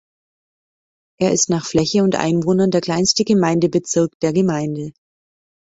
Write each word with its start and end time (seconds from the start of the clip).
Er 1.19 1.31
ist 1.31 1.51
nach 1.51 1.63
Fläche 1.63 2.01
und 2.01 2.15
Einwohnern 2.15 2.71
der 2.71 2.81
kleinste 2.81 3.23
Gemeindebezirk 3.23 4.11
der 4.23 4.33
Gemeinde. 4.33 4.93